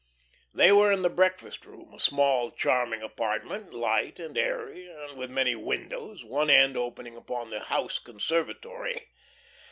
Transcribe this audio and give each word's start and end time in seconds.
They 0.51 0.71
were 0.71 0.91
in 0.91 1.03
the 1.03 1.11
breakfast 1.11 1.63
room, 1.63 1.93
a 1.93 1.99
small, 1.99 2.49
charming 2.49 3.03
apartment, 3.03 3.71
light 3.71 4.17
and 4.19 4.35
airy, 4.35 4.87
and 4.87 5.15
with 5.15 5.29
many 5.29 5.53
windows, 5.53 6.25
one 6.25 6.49
end 6.49 6.75
opening 6.75 7.15
upon 7.15 7.51
the 7.51 7.59
house 7.65 7.99
conservatory. 7.99 9.09